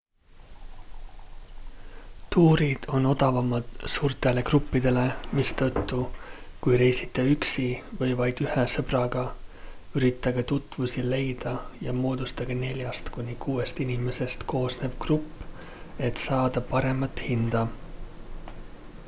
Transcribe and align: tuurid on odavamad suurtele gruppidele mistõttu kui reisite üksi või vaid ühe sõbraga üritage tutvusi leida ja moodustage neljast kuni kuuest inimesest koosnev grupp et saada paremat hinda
tuurid 2.35 2.83
on 2.99 3.03
odavamad 3.09 3.67
suurtele 3.95 4.43
gruppidele 4.47 5.01
mistõttu 5.39 5.99
kui 6.67 6.79
reisite 6.83 7.25
üksi 7.33 7.65
või 7.99 8.15
vaid 8.23 8.41
ühe 8.47 8.63
sõbraga 8.75 9.25
üritage 10.01 10.43
tutvusi 10.53 11.03
leida 11.11 11.53
ja 11.89 11.93
moodustage 11.99 12.57
neljast 12.63 13.11
kuni 13.19 13.35
kuuest 13.45 13.83
inimesest 13.87 14.47
koosnev 14.55 14.97
grupp 15.05 15.45
et 16.09 16.23
saada 16.27 16.65
paremat 16.73 17.23
hinda 17.29 17.63